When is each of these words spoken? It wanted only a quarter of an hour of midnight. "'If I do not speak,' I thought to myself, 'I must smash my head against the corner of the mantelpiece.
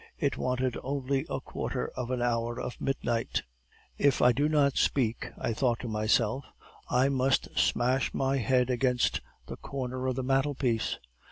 It 0.17 0.35
wanted 0.35 0.75
only 0.81 1.27
a 1.29 1.39
quarter 1.39 1.89
of 1.89 2.09
an 2.09 2.23
hour 2.23 2.59
of 2.59 2.81
midnight. 2.81 3.43
"'If 3.99 4.19
I 4.19 4.31
do 4.31 4.49
not 4.49 4.75
speak,' 4.75 5.29
I 5.37 5.53
thought 5.53 5.79
to 5.81 5.87
myself, 5.87 6.43
'I 6.89 7.09
must 7.09 7.49
smash 7.55 8.11
my 8.11 8.37
head 8.37 8.71
against 8.71 9.21
the 9.45 9.57
corner 9.57 10.07
of 10.07 10.15
the 10.15 10.23
mantelpiece. 10.23 10.97